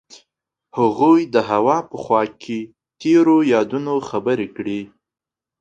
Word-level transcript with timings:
هغوی 0.77 1.19
د 1.33 1.35
هوا 1.49 1.77
په 1.89 1.95
خوا 2.03 2.21
کې 2.41 2.59
تیرو 2.99 3.37
یادونو 3.53 3.93
خبرې 4.09 4.47
کړې. 4.55 4.79